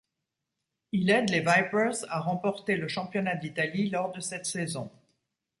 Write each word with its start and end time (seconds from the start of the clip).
Il 0.93 1.11
aide 1.11 1.29
les 1.29 1.41
Vipers 1.41 2.05
à 2.09 2.21
remporter 2.21 2.75
le 2.75 2.87
championnat 2.87 3.35
d'Italie 3.35 3.91
lors 3.91 4.11
de 4.11 4.19
cette 4.19 4.47
saison. 4.47 4.89